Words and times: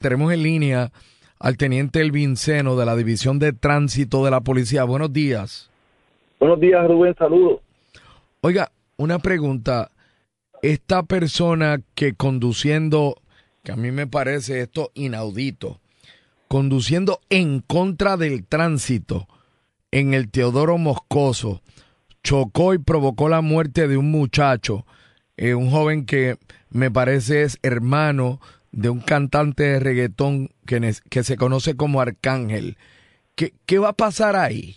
Tenemos 0.00 0.32
en 0.32 0.42
línea 0.42 0.92
al 1.38 1.58
teniente 1.58 2.00
Elvin 2.00 2.38
Seno 2.38 2.74
de 2.74 2.86
la 2.86 2.96
División 2.96 3.38
de 3.38 3.52
Tránsito 3.52 4.24
de 4.24 4.30
la 4.30 4.40
Policía. 4.40 4.84
Buenos 4.84 5.12
días. 5.12 5.70
Buenos 6.38 6.58
días, 6.58 6.88
Rubén. 6.88 7.14
Saludos. 7.18 7.60
Oiga, 8.40 8.72
una 8.96 9.18
pregunta. 9.18 9.90
Esta 10.62 11.02
persona 11.02 11.82
que 11.94 12.14
conduciendo, 12.14 13.16
que 13.62 13.72
a 13.72 13.76
mí 13.76 13.90
me 13.90 14.06
parece 14.06 14.62
esto 14.62 14.90
inaudito, 14.94 15.80
conduciendo 16.48 17.20
en 17.28 17.60
contra 17.60 18.16
del 18.16 18.46
tránsito 18.46 19.28
en 19.90 20.14
el 20.14 20.30
Teodoro 20.30 20.78
Moscoso, 20.78 21.60
chocó 22.22 22.72
y 22.72 22.78
provocó 22.78 23.28
la 23.28 23.42
muerte 23.42 23.86
de 23.86 23.98
un 23.98 24.10
muchacho, 24.10 24.86
eh, 25.36 25.52
un 25.52 25.70
joven 25.70 26.06
que 26.06 26.38
me 26.70 26.90
parece 26.90 27.42
es 27.42 27.58
hermano 27.62 28.40
de 28.72 28.88
un 28.88 29.00
cantante 29.00 29.62
de 29.64 29.80
reggaetón 29.80 30.50
que, 30.66 30.92
que 31.10 31.22
se 31.22 31.36
conoce 31.36 31.76
como 31.76 32.00
Arcángel. 32.00 32.76
¿Qué, 33.34 33.52
¿Qué 33.66 33.78
va 33.78 33.90
a 33.90 33.94
pasar 33.94 34.36
ahí? 34.36 34.76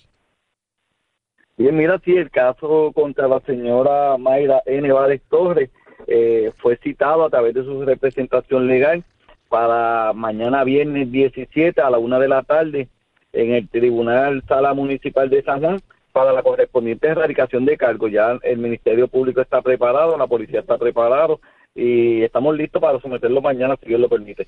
Bien, 1.57 1.75
mira, 1.77 1.99
si 2.03 2.15
el 2.15 2.31
caso 2.31 2.91
contra 2.93 3.27
la 3.27 3.39
señora 3.41 4.17
Mayra 4.17 4.63
N. 4.65 4.91
Vázquez 4.91 5.21
Torres 5.29 5.69
eh, 6.07 6.51
fue 6.57 6.77
citado 6.77 7.25
a 7.25 7.29
través 7.29 7.53
de 7.53 7.63
su 7.63 7.83
representación 7.83 8.67
legal 8.67 9.03
para 9.49 10.13
mañana 10.13 10.63
viernes 10.63 11.11
17 11.11 11.79
a 11.79 11.89
la 11.91 11.99
una 11.99 12.17
de 12.19 12.27
la 12.27 12.41
tarde 12.41 12.87
en 13.33 13.53
el 13.53 13.69
Tribunal 13.69 14.43
Sala 14.47 14.73
Municipal 14.73 15.29
de 15.29 15.43
San 15.43 15.61
Juan 15.61 15.79
para 16.11 16.33
la 16.33 16.41
correspondiente 16.41 17.07
erradicación 17.07 17.65
de 17.65 17.77
cargos. 17.77 18.11
Ya 18.11 18.39
el 18.41 18.57
Ministerio 18.57 19.07
Público 19.07 19.41
está 19.41 19.61
preparado, 19.61 20.17
la 20.17 20.27
policía 20.27 20.61
está 20.61 20.77
preparado 20.77 21.39
y 21.75 22.23
estamos 22.23 22.55
listos 22.55 22.81
para 22.81 22.99
someterlo 22.99 23.41
mañana 23.41 23.75
si 23.81 23.87
Dios 23.87 23.99
lo 23.99 24.09
permite. 24.09 24.47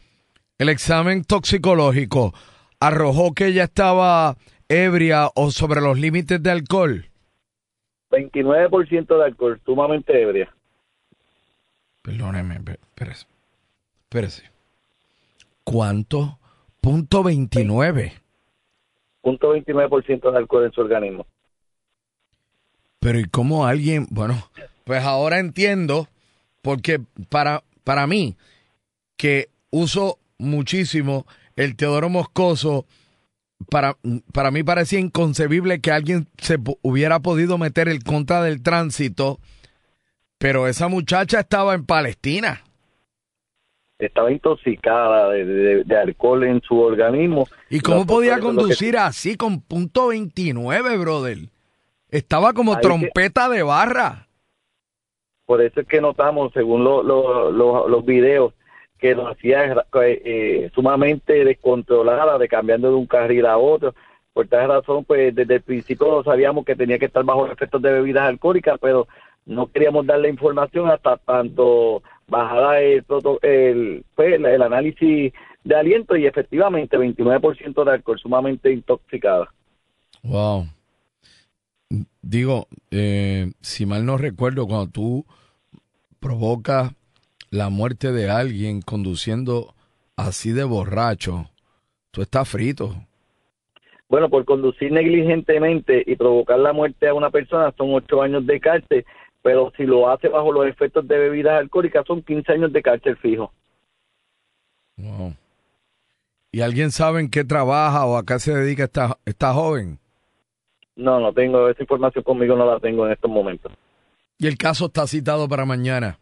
El 0.58 0.70
examen 0.70 1.24
toxicológico 1.24 2.34
arrojó 2.80 3.34
que 3.34 3.48
ella 3.48 3.66
estaba 3.66 4.38
ebria 4.70 5.30
o 5.36 5.52
sobre 5.52 5.82
los 5.82 6.00
límites 6.00 6.42
de 6.42 6.52
alcohol. 6.52 7.06
29% 8.12 9.18
de 9.18 9.24
alcohol, 9.24 9.60
sumamente 9.66 10.22
ebria. 10.22 10.50
Perdóneme, 12.02 12.56
espérese. 12.56 13.26
Espérese. 14.04 14.44
¿Cuánto? 15.64 16.40
Punto 16.80 17.24
29. 17.24 18.14
Punto 19.22 19.56
29% 19.56 20.32
de 20.32 20.38
alcohol 20.38 20.66
en 20.66 20.72
su 20.72 20.82
organismo. 20.82 21.26
Pero 23.00 23.20
¿y 23.20 23.26
cómo 23.26 23.66
alguien? 23.66 24.06
Bueno, 24.12 24.36
pues 24.84 25.04
ahora 25.04 25.40
entiendo, 25.40 26.08
porque 26.66 27.00
para, 27.30 27.62
para 27.84 28.08
mí, 28.08 28.38
que 29.18 29.50
uso 29.70 30.18
muchísimo 30.40 31.28
el 31.56 31.76
Teodoro 31.76 32.10
Moscoso, 32.10 32.88
para, 33.70 33.98
para 34.34 34.50
mí 34.50 34.64
parecía 34.64 35.00
inconcebible 35.00 35.80
que 35.80 35.92
alguien 35.92 36.28
se 36.40 36.58
hubiera 36.82 37.20
podido 37.20 37.60
meter 37.60 37.88
en 37.88 38.02
contra 38.02 38.42
del 38.42 38.64
tránsito, 38.64 39.38
pero 40.40 40.68
esa 40.68 40.88
muchacha 40.88 41.42
estaba 41.42 41.76
en 41.76 41.86
Palestina 41.86 42.64
estaba 44.00 44.32
intoxicada 44.32 45.30
de, 45.30 45.98
alcohol 45.98 46.44
en 46.46 46.62
su 46.62 46.80
organismo. 46.80 47.48
¿Y 47.70 47.80
cómo 47.80 48.08
podía 48.08 48.40
conducir 48.40 48.98
así 48.98 49.38
con 49.38 49.62
punto 49.62 50.08
29, 50.08 50.98
brother? 50.98 51.38
Estaba 52.10 52.54
como 52.54 52.78
trompeta 52.80 53.50
de 53.50 53.64
barra. 53.64 54.25
Por 55.46 55.62
eso 55.62 55.82
es 55.82 55.88
que 55.88 56.02
notamos, 56.02 56.52
según 56.54 56.84
los 56.84 58.06
videos, 58.06 58.54
que 58.98 59.14
lo 59.14 59.28
hacía 59.28 59.74
eh, 59.74 60.22
eh, 60.26 60.72
sumamente 60.74 61.46
descontrolada, 61.46 62.38
de 62.38 62.48
cambiando 62.48 62.90
de 62.90 62.96
un 62.96 63.06
carril 63.06 63.46
a 63.46 63.58
otro. 63.58 63.94
Por 64.34 64.48
tal 64.48 64.68
razón, 64.68 65.06
pues 65.06 65.34
desde 65.34 65.56
el 65.56 65.62
principio 65.62 66.24
sabíamos 66.24 66.66
que 66.66 66.76
tenía 66.76 67.00
que 67.00 67.06
estar 67.06 67.24
bajo 67.24 67.48
efectos 67.48 67.82
de 67.82 67.92
bebidas 67.92 68.24
alcohólicas, 68.24 68.78
pero 68.82 69.08
no 69.46 69.68
queríamos 69.68 70.06
darle 70.06 70.30
información 70.30 70.90
hasta 70.90 71.18
tanto 71.18 72.02
bajada 72.28 72.82
el, 72.82 73.06
el, 73.44 74.04
pues, 74.16 74.34
el 74.34 74.62
análisis 74.62 75.32
de 75.64 75.76
aliento 75.76 76.16
y 76.16 76.26
efectivamente 76.26 76.98
29% 76.98 77.84
de 77.84 77.92
alcohol 77.92 78.20
sumamente 78.20 78.72
intoxicada. 78.72 79.52
Wow. 80.24 80.66
Digo, 82.28 82.68
eh, 82.90 83.52
si 83.62 83.86
mal 83.86 84.06
no 84.06 84.18
recuerdo, 84.18 84.68
cuando 84.68 84.88
tú 84.88 85.26
provocas 86.20 86.92
la 87.52 87.70
muerte 87.70 88.12
de 88.12 88.30
alguien 88.30 88.82
conduciendo 88.82 89.76
así 90.18 90.52
de 90.52 90.64
borracho, 90.64 91.52
tú 92.12 92.24
estás 92.24 92.50
frito. 92.50 92.96
Bueno, 94.10 94.30
por 94.30 94.44
conducir 94.46 94.92
negligentemente 94.92 96.04
y 96.06 96.16
provocar 96.16 96.60
la 96.60 96.74
muerte 96.74 97.08
a 97.08 97.14
una 97.14 97.30
persona 97.30 97.74
son 97.78 97.94
ocho 97.94 98.22
años 98.22 98.46
de 98.46 98.60
cárcel 98.60 99.06
pero 99.46 99.72
si 99.78 99.84
lo 99.84 100.10
hace 100.10 100.28
bajo 100.28 100.52
los 100.52 100.66
efectos 100.66 101.08
de 101.08 101.20
bebidas 101.20 101.60
alcohólicas 101.60 102.04
son 102.08 102.24
15 102.24 102.52
años 102.52 102.74
de 102.74 102.82
cárcel 102.82 103.16
fijo. 103.18 103.54
¿Y 106.52 106.62
alguien 106.62 106.90
sabe 106.90 107.20
en 107.20 107.30
qué 107.30 107.44
trabaja 107.44 108.08
o 108.08 108.18
a 108.18 108.26
qué 108.26 108.40
se 108.40 108.56
dedica 108.56 108.86
esta, 108.86 109.20
esta 109.24 109.54
joven? 109.54 110.00
No, 110.96 111.20
no 111.20 111.34
tengo 111.34 111.70
esa 111.70 111.84
información 111.84 112.24
conmigo, 112.24 112.56
no 112.56 112.66
la 112.66 112.80
tengo 112.80 113.06
en 113.06 113.14
estos 113.14 113.30
momentos. 113.30 113.72
¿Y 114.38 114.48
el 114.48 114.58
caso 114.58 114.88
está 114.88 115.08
citado 115.08 115.48
para 115.48 115.66
mañana? 115.66 116.20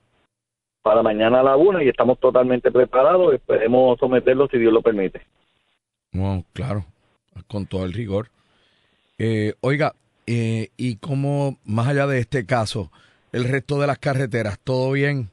Para 0.81 1.01
mañana 1.01 1.39
a 1.39 1.43
la 1.43 1.55
una 1.55 1.83
y 1.83 1.89
estamos 1.89 2.19
totalmente 2.19 2.71
preparados. 2.71 3.33
Esperemos 3.33 3.97
someterlo 3.99 4.47
si 4.47 4.57
Dios 4.57 4.73
lo 4.73 4.81
permite. 4.81 5.21
Bueno, 6.11 6.43
claro, 6.53 6.85
con 7.47 7.65
todo 7.65 7.85
el 7.85 7.93
rigor. 7.93 8.27
Eh, 9.17 9.53
oiga, 9.61 9.93
eh, 10.27 10.69
¿y 10.77 10.97
cómo, 10.97 11.57
más 11.65 11.87
allá 11.87 12.07
de 12.07 12.19
este 12.19 12.45
caso, 12.45 12.91
el 13.31 13.45
resto 13.45 13.79
de 13.79 13.87
las 13.87 13.99
carreteras? 13.99 14.59
¿Todo 14.59 14.91
bien? 14.91 15.29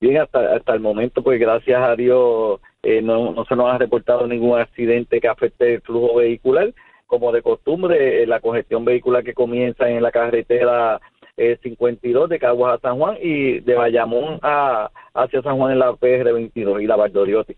Bien, 0.00 0.18
hasta, 0.18 0.54
hasta 0.54 0.74
el 0.74 0.80
momento, 0.80 1.22
pues 1.22 1.40
gracias 1.40 1.80
a 1.82 1.96
Dios 1.96 2.60
eh, 2.82 3.02
no, 3.02 3.32
no 3.32 3.44
se 3.44 3.56
nos 3.56 3.72
ha 3.72 3.78
reportado 3.78 4.26
ningún 4.26 4.58
accidente 4.58 5.20
que 5.20 5.28
afecte 5.28 5.74
el 5.74 5.80
flujo 5.80 6.16
vehicular. 6.16 6.72
Como 7.08 7.32
de 7.32 7.42
costumbre, 7.42 8.22
eh, 8.22 8.26
la 8.28 8.38
congestión 8.38 8.84
vehicular 8.84 9.24
que 9.24 9.34
comienza 9.34 9.90
en 9.90 10.00
la 10.00 10.12
carretera 10.12 11.00
52 11.36 12.28
de 12.28 12.38
Caguas 12.38 12.78
a 12.78 12.80
San 12.80 12.98
Juan 12.98 13.16
y 13.20 13.58
de 13.60 13.74
Bayamón 13.74 14.38
a, 14.42 14.90
hacia 15.14 15.42
San 15.42 15.56
Juan 15.56 15.72
en 15.72 15.80
la 15.80 15.94
PR 15.94 16.32
22 16.32 16.82
y 16.82 16.86
la 16.86 16.96
Valdoriotti. 16.96 17.56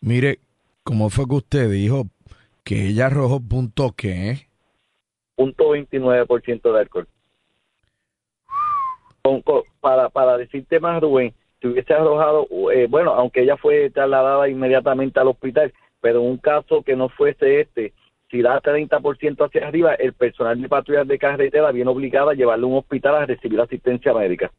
Mire, 0.00 0.38
¿cómo 0.82 1.10
fue 1.10 1.26
que 1.26 1.34
usted 1.34 1.70
dijo 1.70 2.04
que 2.62 2.88
ella 2.88 3.06
arrojó 3.06 3.40
punto 3.40 3.92
qué? 3.96 4.48
Punto 5.34 5.74
29% 5.74 6.72
de 6.72 6.78
alcohol 6.78 7.08
para, 9.80 10.10
para 10.10 10.36
decirte 10.36 10.80
más, 10.80 11.00
Rubén, 11.00 11.34
si 11.60 11.68
hubiese 11.68 11.94
arrojado, 11.94 12.46
eh, 12.72 12.86
bueno, 12.88 13.12
aunque 13.14 13.42
ella 13.42 13.56
fue 13.56 13.90
trasladada 13.90 14.48
inmediatamente 14.48 15.18
al 15.18 15.28
hospital, 15.28 15.72
pero 16.04 16.20
en 16.20 16.26
un 16.26 16.36
caso 16.36 16.82
que 16.82 16.96
no 16.96 17.08
fuese 17.08 17.62
este, 17.62 17.94
si 18.30 18.42
da 18.42 18.60
30% 18.60 19.42
hacia 19.42 19.66
arriba, 19.66 19.94
el 19.94 20.12
personal 20.12 20.60
de 20.60 20.68
patrullas 20.68 21.08
de 21.08 21.18
carretera 21.18 21.72
viene 21.72 21.90
obligado 21.90 22.28
a 22.28 22.34
llevarle 22.34 22.66
a 22.66 22.68
un 22.68 22.76
hospital 22.76 23.14
a 23.14 23.24
recibir 23.24 23.58
asistencia 23.58 24.12
médica. 24.12 24.52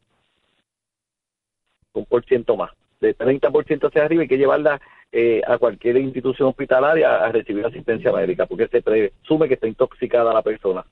Un 1.92 2.04
por 2.04 2.24
ciento 2.24 2.56
más. 2.56 2.72
De 3.00 3.16
30% 3.16 3.86
hacia 3.86 4.04
arriba 4.04 4.22
hay 4.22 4.28
que 4.28 4.38
llevarla 4.38 4.80
eh, 5.12 5.40
a 5.46 5.56
cualquier 5.58 5.98
institución 5.98 6.48
hospitalaria 6.48 7.14
a 7.14 7.30
recibir 7.30 7.64
asistencia 7.64 8.10
médica, 8.10 8.46
porque 8.46 8.66
se 8.66 8.82
presume 8.82 9.46
que 9.46 9.54
está 9.54 9.68
intoxicada 9.68 10.34
la 10.34 10.42
persona. 10.42 10.84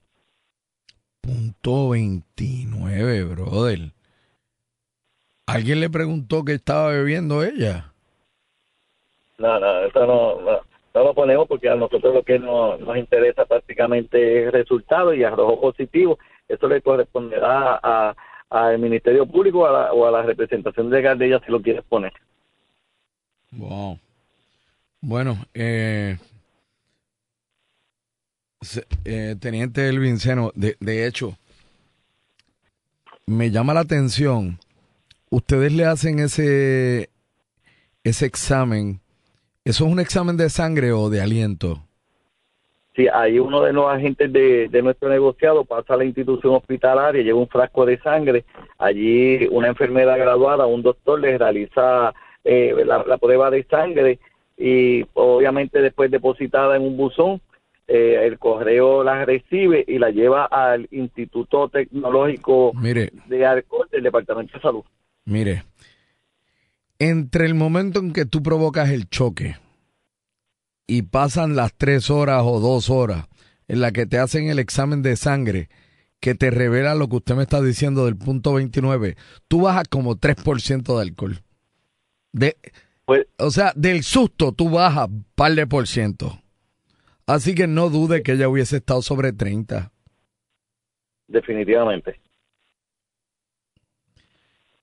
Punto 1.21 1.89
29, 1.89 3.25
brother. 3.25 3.81
¿Alguien 5.47 5.81
le 5.81 5.91
preguntó 5.91 6.45
qué 6.45 6.53
estaba 6.53 6.93
bebiendo 6.93 7.43
ella? 7.43 7.94
No, 9.39 9.59
no, 9.59 9.85
eso 9.85 10.07
no, 10.07 10.41
no, 10.41 11.05
lo 11.05 11.15
ponemos 11.15 11.49
porque 11.49 11.69
a 11.69 11.75
nosotros 11.75 12.15
lo 12.15 12.23
que 12.23 12.39
nos, 12.39 12.81
nos 12.81 12.97
interesa 12.97 13.45
prácticamente 13.45 14.45
es 14.45 14.53
resultado 14.53 15.13
y 15.13 15.25
arrojo 15.25 15.61
positivo. 15.61 16.19
Eso 16.49 16.69
le 16.69 16.83
corresponderá 16.83 18.15
al 18.51 18.79
Ministerio 18.79 19.27
Público 19.27 19.61
o 19.61 20.07
a 20.07 20.11
la 20.11 20.23
representación 20.23 20.91
legal 20.91 21.19
de 21.19 21.27
ella 21.27 21.41
si 21.45 21.51
lo 21.51 21.61
quieres 21.61 21.85
poner. 21.85 22.13
Wow. 23.51 23.99
Bueno, 25.01 25.45
eh, 25.53 26.17
eh, 29.05 29.37
Teniente 29.39 29.89
Elvin 29.89 30.19
Seno, 30.19 30.51
de, 30.55 30.77
de 30.81 31.07
hecho, 31.07 31.37
me 33.27 33.51
llama 33.51 33.75
la 33.75 33.81
atención, 33.81 34.59
ustedes 35.31 35.73
le 35.73 35.85
hacen 35.85 36.19
ese, 36.19 37.11
ese 38.03 38.27
examen, 38.27 39.01
¿eso 39.65 39.87
es 39.87 39.93
un 39.93 40.01
examen 40.01 40.37
de 40.37 40.51
sangre 40.51 40.93
o 40.93 41.11
de 41.11 41.21
aliento? 41.21 41.83
Sí, 42.95 43.09
ahí 43.13 43.41
uno 43.41 43.61
de 43.63 43.73
los 43.73 43.93
agentes 43.93 44.33
de, 44.33 44.69
de, 44.69 44.83
nuestro 44.83 45.09
negociado 45.09 45.65
pasa 45.65 45.95
a 45.95 45.97
la 45.97 46.05
institución 46.05 46.55
hospitalaria, 46.55 47.23
lleva 47.23 47.41
un 47.41 47.49
frasco 47.49 47.85
de 47.85 47.99
sangre, 47.99 48.45
allí 48.79 49.49
una 49.51 49.69
enfermera 49.69 50.17
graduada, 50.17 50.67
un 50.67 50.83
doctor 50.83 51.19
le 51.19 51.37
realiza 51.37 52.15
eh, 52.45 52.85
la, 52.85 53.19
prueba 53.19 53.51
de 53.51 53.65
sangre 53.65 54.19
y 54.57 55.05
obviamente 55.15 55.81
después 55.81 56.11
depositada 56.11 56.77
en 56.77 56.83
un 56.83 56.97
buzón, 56.97 57.41
eh, 57.89 58.21
el 58.23 58.39
correo 58.39 59.03
la 59.03 59.25
recibe 59.25 59.83
y 59.89 59.99
la 59.99 60.11
lleva 60.11 60.45
al 60.45 60.87
Instituto 60.91 61.69
Tecnológico 61.69 62.73
de 62.81 63.47
Alcohol 63.47 63.89
del 63.91 64.03
Departamento 64.03 64.53
de 64.55 64.61
Salud. 64.61 64.85
Mire, 65.25 65.65
entre 66.99 67.47
el 67.47 67.55
momento 67.55 68.01
en 68.01 68.13
que 68.13 68.25
tú 68.25 68.43
provocas 68.43 68.91
el 68.91 69.09
choque 69.09 69.57
y 70.87 71.03
pasan 71.03 71.57
las 71.57 71.75
tres 71.75 72.11
horas 72.11 72.43
o 72.45 72.61
dos 72.61 72.91
horas 72.91 73.27
en 73.69 73.81
la 73.81 73.93
que 73.93 74.07
te 74.07 74.19
hacen 74.19 74.49
el 74.49 74.59
examen 74.59 75.03
de 75.03 75.17
sangre 75.17 75.69
que 76.21 76.35
te 76.35 76.51
revela 76.51 76.95
lo 76.95 77.09
que 77.09 77.17
usted 77.17 77.35
me 77.35 77.43
está 77.43 77.61
diciendo 77.61 78.07
del 78.07 78.17
punto 78.17 78.55
29, 78.55 79.17
tú 79.47 79.61
bajas 79.61 79.89
como 79.91 80.17
3% 80.17 80.97
de 80.97 81.03
alcohol. 81.03 81.43
De, 82.33 82.57
pues, 83.05 83.27
o 83.39 83.51
sea, 83.51 83.73
del 83.77 84.03
susto 84.03 84.53
tú 84.53 84.71
bajas 84.71 85.11
par 85.35 85.55
de 85.55 85.67
por 85.67 85.87
ciento. 85.87 86.41
Así 87.27 87.55
que 87.55 87.67
no 87.67 87.91
dude 87.91 88.23
que 88.23 88.33
ella 88.33 88.49
hubiese 88.49 88.79
estado 88.79 89.03
sobre 89.03 89.35
30. 89.35 89.93
Definitivamente. 91.29 92.19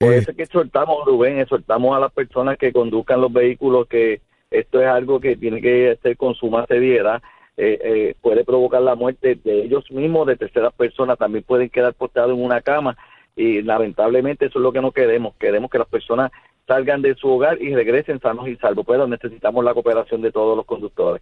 Por 0.01 0.13
eso 0.13 0.31
es 0.31 0.37
que 0.37 0.43
exhortamos, 0.43 1.05
Rubén, 1.05 1.39
exhortamos 1.39 1.95
a 1.95 1.99
las 1.99 2.11
personas 2.11 2.57
que 2.57 2.73
conduzcan 2.73 3.21
los 3.21 3.31
vehículos 3.31 3.87
que 3.87 4.21
esto 4.49 4.81
es 4.81 4.87
algo 4.87 5.19
que 5.19 5.37
tiene 5.37 5.61
que 5.61 5.97
ser 6.01 6.17
con 6.17 6.35
suma 6.35 6.65
seriedad. 6.67 7.21
Eh, 7.57 7.79
eh, 7.83 8.15
puede 8.21 8.43
provocar 8.43 8.81
la 8.81 8.95
muerte 8.95 9.39
de 9.43 9.63
ellos 9.63 9.89
mismos, 9.91 10.27
de 10.27 10.35
terceras 10.35 10.73
personas, 10.73 11.17
también 11.17 11.43
pueden 11.43 11.69
quedar 11.69 11.93
postrados 11.93 12.35
en 12.35 12.43
una 12.43 12.61
cama 12.61 12.97
y 13.35 13.61
lamentablemente 13.61 14.45
eso 14.47 14.59
es 14.59 14.63
lo 14.63 14.71
que 14.71 14.81
no 14.81 14.91
queremos. 14.91 15.35
Queremos 15.39 15.69
que 15.69 15.77
las 15.77 15.87
personas 15.87 16.31
salgan 16.67 17.01
de 17.01 17.15
su 17.15 17.27
hogar 17.27 17.61
y 17.61 17.73
regresen 17.73 18.19
sanos 18.19 18.47
y 18.47 18.55
salvos, 18.57 18.85
pero 18.87 19.07
necesitamos 19.07 19.63
la 19.63 19.73
cooperación 19.73 20.21
de 20.21 20.31
todos 20.31 20.57
los 20.57 20.65
conductores. 20.65 21.21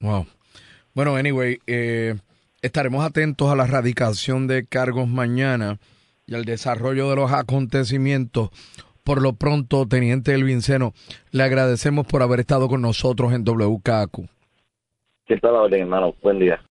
Wow. 0.00 0.26
Bueno, 0.94 1.16
anyway, 1.16 1.58
eh, 1.66 2.14
estaremos 2.60 3.04
atentos 3.04 3.50
a 3.50 3.56
la 3.56 3.66
radicación 3.66 4.46
de 4.46 4.66
cargos 4.66 5.08
mañana 5.08 5.78
y 6.26 6.34
al 6.34 6.44
desarrollo 6.44 7.08
de 7.10 7.16
los 7.16 7.32
acontecimientos. 7.32 8.50
Por 9.04 9.20
lo 9.20 9.32
pronto, 9.32 9.86
Teniente 9.88 10.34
El 10.34 10.44
Vinceno, 10.44 10.92
le 11.30 11.42
agradecemos 11.42 12.06
por 12.06 12.22
haber 12.22 12.40
estado 12.40 12.68
con 12.68 12.82
nosotros 12.82 13.32
en 13.32 13.44
está 15.34 15.50
la 15.50 15.62
orden, 15.62 15.82
hermano. 15.82 16.14
Buen 16.22 16.38
día. 16.38 16.62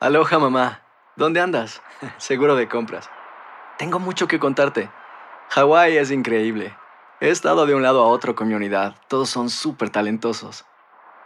Aloha, 0.00 0.38
mamá. 0.38 0.82
¿Dónde 1.16 1.40
andas? 1.40 1.82
Seguro 2.18 2.56
de 2.56 2.68
compras. 2.68 3.10
Tengo 3.78 3.98
mucho 3.98 4.26
que 4.26 4.38
contarte. 4.38 4.90
Hawái 5.50 5.96
es 5.96 6.10
increíble. 6.10 6.74
He 7.20 7.30
estado 7.30 7.66
de 7.66 7.74
un 7.74 7.82
lado 7.82 8.02
a 8.02 8.08
otro 8.08 8.34
con 8.34 8.48
mi 8.48 8.54
unidad. 8.54 8.94
Todos 9.08 9.28
son 9.28 9.50
súper 9.50 9.90
talentosos. 9.90 10.64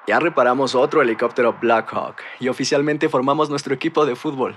Ya 0.06 0.18
reparamos 0.18 0.74
otro 0.74 1.00
helicóptero 1.00 1.56
Blackhawk 1.60 2.16
y 2.40 2.48
oficialmente 2.48 3.08
formamos 3.08 3.50
nuestro 3.50 3.74
equipo 3.74 4.04
de 4.04 4.16
fútbol. 4.16 4.56